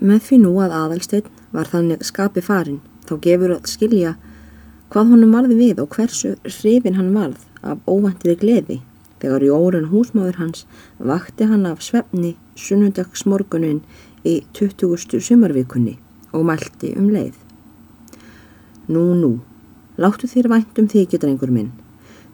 Með 0.00 0.24
því 0.28 0.40
nú 0.42 0.54
að 0.62 0.74
aðalsteinn 0.78 1.28
var 1.54 1.70
þannig 1.70 2.02
skapi 2.06 2.42
farin 2.44 2.80
þá 3.08 3.14
gefur 3.26 3.54
að 3.54 3.68
skilja 3.70 4.16
hvað 4.92 5.12
honum 5.12 5.36
varði 5.36 5.58
við 5.58 5.84
og 5.84 5.94
hversu 5.94 6.34
hrifin 6.46 6.98
hann 6.98 7.14
varð 7.14 7.44
af 7.62 7.80
óvæntiði 7.88 8.36
gleði 8.40 8.80
þegar 9.22 9.46
Jórun 9.46 9.88
húsmáður 9.92 10.40
hans 10.42 10.66
vakti 10.98 11.48
hann 11.48 11.64
af 11.68 11.82
svefni 11.84 12.34
sunnundagsmorgunin 12.60 13.80
í 14.24 14.40
20. 14.56 15.20
sumarvikunni 15.20 15.96
og 16.34 16.44
mælti 16.48 16.92
um 16.98 17.08
leið. 17.14 17.34
Nú, 18.88 19.14
nú, 19.16 19.32
láttu 19.96 20.28
þér 20.28 20.50
væntum 20.52 20.88
þykja, 20.92 21.22
drengur 21.22 21.52
minn. 21.54 21.72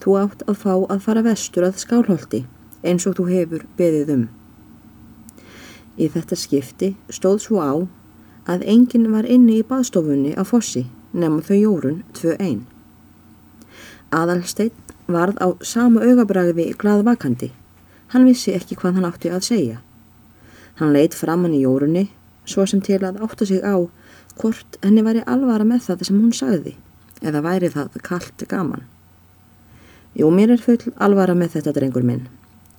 Þú 0.00 0.16
átt 0.22 0.44
að 0.48 0.60
fá 0.62 0.74
að 0.76 1.04
fara 1.04 1.24
vestur 1.26 1.66
að 1.66 1.80
skálholti 1.82 2.44
eins 2.86 3.06
og 3.08 3.18
þú 3.18 3.28
hefur 3.32 3.64
beðið 3.76 4.14
um. 4.14 4.26
Í 5.98 6.06
þetta 6.14 6.36
skipti 6.38 6.92
stóð 7.10 7.40
svo 7.42 7.58
á 7.58 7.74
að 8.48 8.64
enginn 8.70 9.10
var 9.12 9.26
inni 9.26 9.58
í 9.58 9.66
baðstofunni 9.66 10.36
á 10.38 10.42
fossi 10.46 10.86
nefnum 11.12 11.42
þau 11.42 11.56
jórun 11.58 12.02
2-1. 12.16 12.60
Aðalsteinn 14.14 14.72
varð 15.08 15.40
á 15.42 15.48
sama 15.64 16.04
augabræði 16.04 16.70
glaðvakandi. 16.78 17.50
Hann 18.12 18.28
vissi 18.28 18.54
ekki 18.56 18.76
hvað 18.78 18.98
hann 18.98 19.08
átti 19.08 19.32
að 19.32 19.46
segja. 19.48 19.80
Hann 20.78 20.94
leitt 20.94 21.16
framann 21.16 21.56
í 21.56 21.64
jórunni 21.64 22.06
svo 22.48 22.64
sem 22.68 22.80
til 22.84 23.00
að 23.02 23.20
átta 23.24 23.48
sig 23.48 23.60
á 23.60 23.76
hvort 24.38 24.78
henni 24.84 25.02
væri 25.04 25.24
alvara 25.26 25.66
með 25.66 25.88
það 25.88 26.06
sem 26.08 26.20
hún 26.20 26.32
sagði 26.32 26.76
eða 27.20 27.42
væri 27.44 27.72
það 27.74 27.98
kallt 28.06 28.46
gaman. 28.48 28.86
Jú, 30.16 30.30
mér 30.30 30.54
er 30.54 30.62
full 30.62 30.94
alvara 30.96 31.34
með 31.34 31.58
þetta 31.58 31.74
drengur 31.76 32.06
minn. 32.06 32.28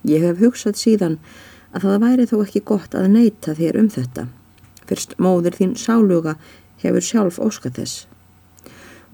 Ég 0.08 0.24
hef 0.24 0.40
hugsað 0.40 0.80
síðan 0.80 1.18
að 1.74 1.86
það 1.86 2.02
væri 2.04 2.26
þó 2.30 2.36
ekki 2.44 2.62
gott 2.70 2.96
að 2.98 3.10
neyta 3.14 3.54
þér 3.58 3.78
um 3.80 3.90
þetta. 3.92 4.26
Fyrst 4.88 5.14
móður 5.22 5.58
þín 5.58 5.76
sáluga 5.78 6.36
hefur 6.82 7.04
sjálf 7.04 7.38
óskað 7.38 7.80
þess. 7.80 8.06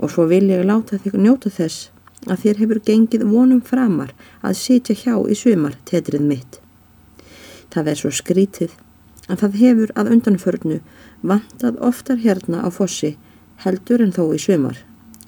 Og 0.00 0.12
svo 0.12 0.26
vil 0.30 0.46
ég 0.50 0.64
láta 0.68 0.98
þig 1.00 1.18
njóta 1.20 1.52
þess 1.52 1.90
að 2.26 2.42
þér 2.44 2.62
hefur 2.62 2.82
gengið 2.88 3.26
vonum 3.28 3.60
framar 3.64 4.12
að 4.42 4.58
sitja 4.60 4.96
hjá 4.96 5.14
í 5.28 5.36
sumar 5.36 5.76
tetrið 5.88 6.24
mitt. 6.26 6.60
Það 7.72 7.92
er 7.92 8.00
svo 8.00 8.12
skrítið 8.14 8.76
að 9.26 9.42
það 9.42 9.58
hefur 9.62 9.92
að 9.98 10.10
undanförnu 10.14 10.80
vantað 11.26 11.80
oftar 11.84 12.20
hérna 12.22 12.62
á 12.62 12.68
fossi 12.70 13.16
heldur 13.64 14.04
en 14.04 14.14
þó 14.14 14.22
í 14.36 14.40
sumar, 14.40 14.78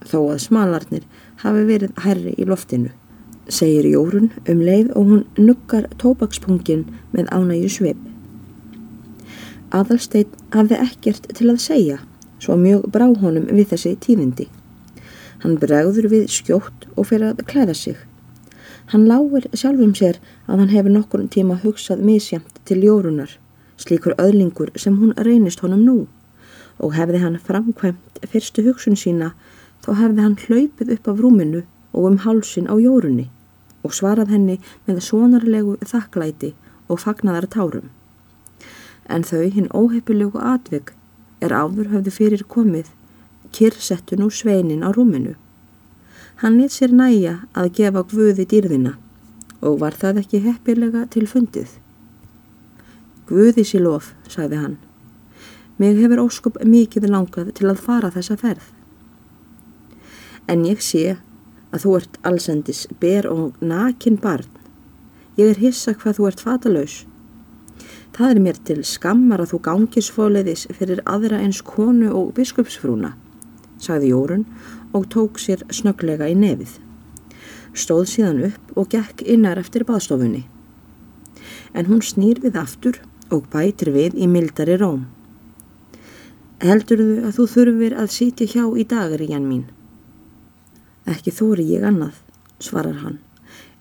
þó 0.04 0.18
að 0.32 0.42
smalarnir 0.46 1.06
hafi 1.42 1.64
verið 1.68 1.94
herri 2.04 2.34
í 2.38 2.46
loftinu, 2.48 2.92
segir 3.48 3.88
Jórun 3.88 4.30
um 4.48 4.60
leið 4.64 4.92
og 4.96 5.10
hún 5.10 5.24
nukkar 5.38 5.88
tóbakspungin 6.00 6.84
með 7.12 7.32
ánægju 7.34 7.72
sveip. 7.76 8.04
Aðalsteinn 9.74 10.36
hafði 10.54 10.78
ekkert 10.84 11.26
til 11.36 11.50
að 11.52 11.64
segja, 11.64 11.98
svo 12.40 12.56
mjög 12.56 12.86
brá 12.92 13.08
honum 13.08 13.48
við 13.50 13.72
þessi 13.72 13.96
tíðindi. 14.04 14.46
Hann 15.42 15.58
bregður 15.60 16.08
við 16.12 16.30
skjótt 16.32 16.88
og 16.96 17.10
fyrir 17.10 17.32
að 17.32 17.44
klæða 17.50 17.74
sig. 17.76 17.98
Hann 18.92 19.04
lágur 19.10 19.44
sjálfum 19.52 19.92
sér 19.94 20.16
að 20.46 20.64
hann 20.64 20.72
hefur 20.72 20.94
nokkur 20.94 21.26
tíma 21.28 21.60
hugsað 21.64 22.00
misjamt 22.00 22.62
til 22.64 22.80
Jórunar 22.86 23.36
slíkur 23.78 24.16
öðlingur 24.18 24.72
sem 24.76 24.96
hún 24.98 25.14
reynist 25.16 25.62
honum 25.62 25.84
nú 25.86 25.96
og 26.78 26.94
hefði 26.98 27.22
hann 27.22 27.38
framkvæmt 27.48 28.20
fyrstu 28.32 28.64
hugsun 28.66 28.98
sína 28.98 29.32
þá 29.84 29.90
hefði 30.02 30.24
hann 30.24 30.38
hlaupið 30.44 30.94
upp 30.96 31.10
af 31.12 31.20
rúminu 31.22 31.62
og 31.92 32.08
um 32.10 32.18
hálsin 32.24 32.70
á 32.70 32.74
jórunni 32.78 33.28
og 33.88 33.96
svarað 33.96 34.34
henni 34.34 34.58
með 34.86 35.00
svonarlegu 35.08 35.78
þakklæti 35.80 36.52
og 36.92 37.00
fagnaðar 37.00 37.48
tárum. 37.54 37.88
En 39.08 39.24
þau 39.24 39.48
hinn 39.48 39.72
óheipilegu 39.72 40.36
atvig 40.36 40.92
er 41.40 41.54
áður 41.56 41.88
höfðu 41.94 42.12
fyrir 42.12 42.44
komið 42.44 42.90
kyrrsettu 43.56 44.18
nú 44.20 44.28
sveinin 44.28 44.84
á 44.84 44.92
rúminu. 44.92 45.34
Hann 46.42 46.58
nýtt 46.60 46.76
sér 46.76 46.92
næja 46.92 47.38
að 47.56 47.72
gefa 47.80 48.04
guði 48.12 48.44
dýrðina 48.50 48.98
og 49.64 49.80
var 49.80 49.96
það 49.96 50.20
ekki 50.22 50.42
heppilega 50.44 51.06
til 51.10 51.24
fundið. 51.26 51.78
Guði 53.28 53.64
sér 53.66 53.82
lof, 53.86 54.12
sagði 54.28 54.60
hann. 54.60 54.76
Mig 55.78 55.98
hefur 55.98 56.26
óskup 56.26 56.60
mikið 56.64 57.08
langað 57.08 57.54
til 57.56 57.70
að 57.70 57.82
fara 57.82 58.12
þessa 58.14 58.36
ferð. 58.38 58.68
En 60.48 60.64
ég 60.66 60.82
sé 60.82 61.18
að 61.72 61.84
þú 61.84 61.94
ert 61.98 62.18
allsendis 62.28 62.86
ber 63.00 63.28
og 63.30 63.58
nakin 63.60 64.16
barn. 64.20 64.48
Ég 65.38 65.52
er 65.52 65.62
hissa 65.62 65.94
hvað 65.94 66.18
þú 66.18 66.28
ert 66.30 66.42
fatalaus. 66.42 66.96
Það 68.16 68.32
er 68.32 68.40
mér 68.42 68.58
til 68.66 68.80
skammar 68.88 69.42
að 69.44 69.52
þú 69.52 69.60
gangis 69.68 70.08
fóleiðis 70.10 70.66
fyrir 70.74 71.04
aðra 71.06 71.38
eins 71.44 71.60
konu 71.62 72.08
og 72.10 72.32
biskupsfrúna, 72.34 73.12
sagði 73.78 74.10
Jórun 74.10 74.46
og 74.96 75.06
tók 75.12 75.38
sér 75.38 75.62
snöglega 75.70 76.26
í 76.26 76.34
nefið. 76.34 76.72
Stóð 77.78 78.08
síðan 78.10 78.42
upp 78.48 78.74
og 78.74 78.88
gekk 78.90 79.22
innar 79.22 79.60
eftir 79.60 79.84
baðstofunni. 79.86 80.46
En 81.76 81.86
hún 81.86 82.02
snýr 82.02 82.40
við 82.42 82.58
aftur 82.58 82.98
og 83.30 83.46
bætir 83.52 83.92
við 83.94 84.16
í 84.18 84.26
mildari 84.26 84.78
róm. 84.80 85.06
Heldurðu 86.58 87.20
að 87.28 87.36
þú 87.36 87.50
þurfir 87.54 87.98
að 88.02 88.14
sitja 88.16 88.48
hjá 88.50 88.64
í 88.74 88.88
dagaríjan 88.88 89.44
mín? 89.46 89.66
Ekki 91.08 91.32
þóri 91.32 91.64
ég 91.70 91.86
annað, 91.88 92.16
svarar 92.60 93.00
hann, 93.02 93.18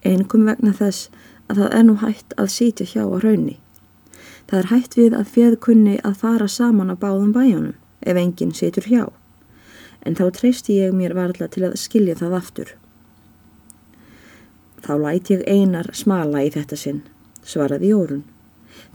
einkum 0.05 0.47
vegna 0.47 0.71
þess 0.75 1.09
að 1.51 1.61
það 1.61 1.77
er 1.79 1.85
nú 1.87 1.95
hægt 2.03 2.35
að 2.39 2.53
sitja 2.53 2.87
hjá 2.87 3.03
á 3.03 3.17
raunni. 3.23 3.57
Það 4.47 4.59
er 4.59 4.69
hægt 4.71 4.95
við 4.95 5.15
að 5.17 5.31
fjöðkunni 5.33 5.95
að 6.07 6.19
fara 6.23 6.47
saman 6.47 6.93
á 6.93 6.95
báðum 6.95 7.33
bæjónum 7.35 7.75
ef 8.07 8.19
enginn 8.21 8.53
situr 8.55 8.87
hjá, 8.87 9.03
en 10.05 10.15
þá 10.15 10.29
treysti 10.39 10.79
ég 10.79 10.95
mér 10.95 11.17
varðla 11.17 11.49
til 11.51 11.65
að 11.67 11.79
skilja 11.81 12.15
það 12.15 12.37
aftur. 12.39 12.73
Þá 14.87 14.93
læti 15.03 15.35
ég 15.35 15.43
einar 15.51 15.91
smala 15.91 16.45
í 16.45 16.51
þetta 16.53 16.79
sinn, 16.79 17.01
svaraði 17.43 17.91
Jórun. 17.91 18.23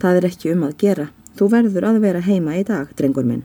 Það 0.01 0.19
er 0.19 0.27
ekki 0.31 0.53
um 0.55 0.63
að 0.65 0.77
gera. 0.81 1.09
Þú 1.37 1.49
verður 1.53 1.85
að 1.89 1.99
vera 2.01 2.21
heima 2.23 2.57
í 2.57 2.63
dag, 2.65 2.89
drengur 2.97 3.25
minn. 3.25 3.43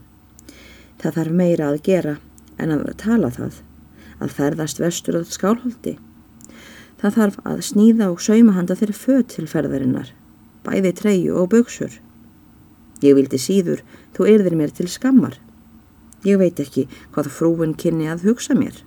Það 1.00 1.18
þarf 1.18 1.36
meira 1.40 1.68
að 1.68 1.82
gera 1.84 2.14
en 2.56 2.72
að 2.72 2.86
tala 3.00 3.30
það. 3.34 3.60
Að 4.18 4.34
ferðast 4.34 4.80
vestur 4.82 5.18
á 5.18 5.22
skálholti. 5.24 5.96
Það 6.98 7.18
þarf 7.18 7.36
að 7.46 7.60
sníða 7.68 8.08
og 8.12 8.22
sauma 8.22 8.56
handa 8.56 8.74
þeirri 8.78 8.96
född 8.98 9.28
til 9.34 9.46
ferðarinnar. 9.50 10.10
Bæði 10.66 10.92
treyu 10.98 11.36
og 11.38 11.52
buksur. 11.54 11.92
Ég 13.04 13.14
vildi 13.14 13.38
síður, 13.38 13.84
þú 14.16 14.26
erðir 14.32 14.58
mér 14.58 14.74
til 14.74 14.88
skammar. 14.90 15.38
Ég 16.26 16.40
veit 16.40 16.58
ekki 16.58 16.88
hvað 17.14 17.30
frúin 17.30 17.76
kynni 17.78 18.10
að 18.10 18.26
hugsa 18.26 18.58
mér. 18.58 18.82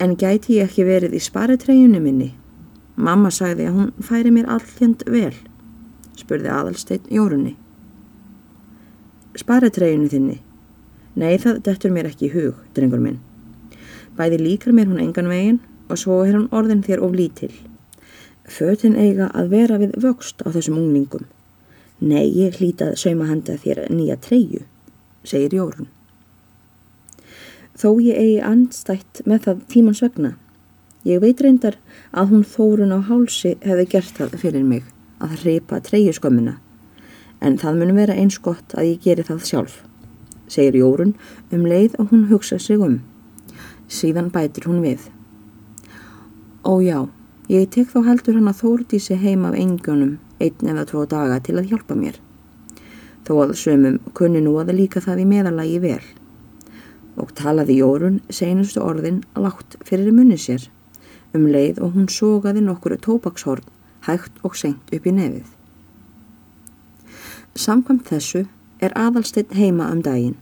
En 0.00 0.16
gæti 0.16 0.56
ég 0.56 0.70
ekki 0.70 0.86
verið 0.88 1.18
í 1.18 1.20
sparitrejunni 1.20 2.00
minni? 2.00 2.32
Mamma 2.96 3.30
sagði 3.34 3.68
að 3.68 3.76
hún 3.76 3.94
færi 4.02 4.32
mér 4.32 4.48
alljönd 4.56 5.04
vel 5.10 5.34
spurði 6.18 6.50
aðalsteinn 6.52 7.08
Jórunni. 7.14 7.54
Sparatreyjunu 9.38 10.10
þinni? 10.10 10.38
Nei, 11.18 11.34
það 11.42 11.62
dettur 11.66 11.90
mér 11.94 12.08
ekki 12.12 12.28
í 12.28 12.34
hug, 12.34 12.60
drengur 12.76 13.02
minn. 13.02 13.18
Bæði 14.18 14.38
líkar 14.42 14.74
mér 14.76 14.86
hún 14.90 15.02
engan 15.02 15.30
veginn 15.30 15.60
og 15.90 15.98
svo 15.98 16.20
er 16.22 16.36
hún 16.36 16.48
orðin 16.54 16.84
þér 16.86 17.02
of 17.02 17.16
lítil. 17.18 17.50
Fötin 18.48 18.94
eiga 18.96 19.28
að 19.34 19.50
vera 19.54 19.78
við 19.82 19.96
vöxt 20.02 20.44
á 20.46 20.48
þessum 20.54 20.78
unglingum. 20.78 21.26
Nei, 21.98 22.28
ég 22.30 22.60
hlítað 22.60 22.94
sauma 23.02 23.26
handa 23.26 23.56
þér 23.58 23.88
nýja 23.90 24.18
treyju, 24.22 24.62
segir 25.26 25.56
Jórun. 25.58 25.90
Þó 27.78 27.98
ég 28.02 28.18
eigi 28.18 28.38
anstætt 28.42 29.24
með 29.26 29.42
það 29.48 29.66
tímans 29.74 30.04
vegna. 30.06 30.32
Ég 31.06 31.20
veit 31.22 31.42
reyndar 31.42 31.80
að 32.10 32.32
hún 32.32 32.46
þórun 32.46 32.94
á 32.94 32.98
hálsi 33.10 33.56
hefði 33.66 33.90
gert 33.90 34.16
það 34.18 34.38
fyrir 34.42 34.64
mig 34.66 34.86
að 35.18 35.36
hreipa 35.42 35.82
treyjuskömmina 35.82 36.58
en 37.40 37.58
það 37.58 37.78
mun 37.80 37.94
vera 37.96 38.16
eins 38.18 38.38
gott 38.42 38.74
að 38.74 38.92
ég 38.92 39.04
geri 39.04 39.24
það 39.26 39.44
sjálf, 39.46 39.76
segir 40.48 40.80
Jórun 40.80 41.14
um 41.52 41.66
leið 41.68 41.98
og 41.98 42.12
hún 42.12 42.26
hugsa 42.30 42.58
sig 42.58 42.80
um. 42.80 43.00
Síðan 43.88 44.30
bætir 44.32 44.68
hún 44.68 44.82
við. 44.84 45.08
Ó 46.64 46.80
já, 46.84 47.08
ég 47.48 47.68
tek 47.72 47.88
þá 47.92 48.00
heldur 48.10 48.36
hann 48.36 48.50
að 48.50 48.62
þórti 48.62 49.00
sig 49.00 49.20
heim 49.22 49.46
af 49.48 49.56
engunum 49.56 50.18
einn 50.40 50.72
eða 50.72 50.86
tvo 50.90 51.04
daga 51.08 51.38
til 51.40 51.56
að 51.58 51.70
hjálpa 51.72 51.96
mér. 51.96 52.18
Þó 53.24 53.32
að 53.44 53.54
sömum 53.60 54.00
kunni 54.14 54.42
nú 54.44 54.56
að 54.60 54.74
líka 54.76 55.00
það 55.04 55.22
í 55.24 55.28
meðalagi 55.28 55.78
vel. 55.84 56.02
Og 57.18 57.32
talaði 57.36 57.80
Jórun 57.80 58.20
senustu 58.30 58.82
orðin 58.84 59.22
látt 59.36 59.76
fyrir 59.84 60.12
munni 60.14 60.38
sér 60.38 60.68
um 61.36 61.46
leið 61.48 61.82
og 61.84 61.96
hún 61.96 62.08
sógaði 62.08 62.62
nokkuru 62.64 62.96
tópakshorn 63.04 63.66
hægt 64.06 64.38
og 64.44 64.56
senkt 64.56 64.92
upp 64.94 65.06
í 65.06 65.12
nefið. 65.12 65.48
Samkvæmt 67.58 68.06
þessu 68.08 68.44
er 68.80 68.94
aðalsteinn 68.94 69.54
heima 69.58 69.90
um 69.92 70.02
daginn. 70.02 70.36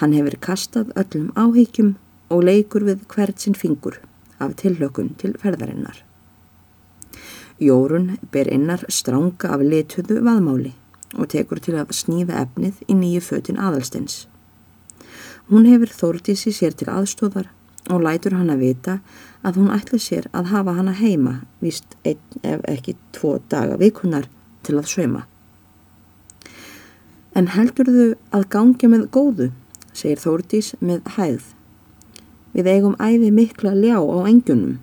Hann 0.00 0.14
hefur 0.16 0.36
kastað 0.40 0.92
öllum 1.00 1.32
áhyggjum 1.36 1.94
og 2.30 2.44
leikur 2.46 2.86
við 2.86 3.02
hvert 3.12 3.40
sinn 3.42 3.58
fingur 3.58 3.98
af 4.40 4.54
tillökun 4.60 5.14
til 5.20 5.34
ferðarinnar. 5.40 6.02
Jórun 7.60 8.16
ber 8.32 8.48
innar 8.48 8.86
stránga 8.88 9.52
af 9.52 9.60
lituðu 9.60 10.22
vaðmáli 10.24 10.72
og 11.18 11.28
tekur 11.28 11.60
til 11.60 11.76
að 11.76 11.92
sníða 11.96 12.38
efnið 12.46 12.84
í 12.88 12.96
nýju 12.96 13.22
fötin 13.26 13.60
aðalstens. 13.60 14.26
Hún 15.50 15.66
hefur 15.66 15.90
Þórdísi 15.90 16.54
sér 16.54 16.76
til 16.78 16.88
aðstóðar 16.88 17.50
og 17.90 18.04
lætur 18.04 18.36
hann 18.38 18.52
að 18.54 18.62
vita 18.64 18.98
að 19.42 19.58
hún 19.60 19.72
ætli 19.74 19.98
sér 19.98 20.28
að 20.32 20.52
hafa 20.54 20.76
hana 20.76 20.94
heima 20.94 21.40
vist 21.60 21.96
einn 22.04 22.44
ef 22.46 22.62
ekki 22.70 22.96
tvo 23.16 23.38
daga 23.50 23.76
vikunar 23.80 24.28
til 24.62 24.78
að 24.78 24.90
söma. 24.94 25.24
En 27.34 27.50
heldur 27.54 27.90
þau 27.90 28.08
að 28.36 28.46
gangi 28.54 28.90
með 28.90 29.06
góðu, 29.14 29.50
segir 29.92 30.22
Þórdís 30.22 30.72
með 30.80 31.04
hæð. 31.16 31.42
Við 32.54 32.70
eigum 32.72 32.96
æfi 32.98 33.30
mikla 33.34 33.74
ljá 33.76 33.98
á 34.00 34.18
engjunum. 34.26 34.80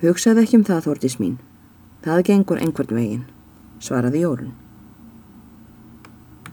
Hugsaðu 0.00 0.44
ekki 0.44 0.60
um 0.60 0.64
það, 0.64 0.86
Þórdís 0.86 1.18
mín. 1.20 1.36
Það 2.06 2.24
gengur 2.30 2.62
einhvern 2.62 2.96
veginn, 2.96 3.28
svaraði 3.82 4.24
Jórun. 4.24 4.56